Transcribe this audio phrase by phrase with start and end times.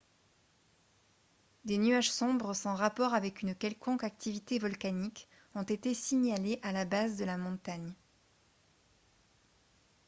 [1.63, 6.85] des nuages sombres sans rapport avec une quelconque activité volcanique ont été signalés à la
[6.85, 7.93] base de la montagne